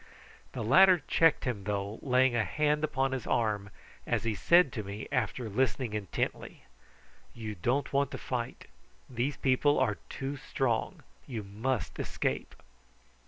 The 0.53 0.63
latter 0.63 1.03
checked 1.07 1.45
him, 1.45 1.65
though, 1.65 1.99
laying 2.01 2.35
a 2.35 2.43
hand 2.43 2.83
upon 2.83 3.11
his 3.11 3.27
arm 3.27 3.69
as 4.07 4.23
he 4.23 4.33
said 4.33 4.73
to 4.73 4.83
me, 4.83 5.07
after 5.11 5.47
listening 5.47 5.93
intently: 5.93 6.63
"You 7.35 7.53
don't 7.53 7.93
want 7.93 8.09
to 8.09 8.17
fight. 8.17 8.65
These 9.07 9.37
people 9.37 9.77
are 9.77 9.99
too 10.09 10.37
strong. 10.37 11.03
You 11.27 11.43
must 11.43 11.99
escape." 11.99 12.55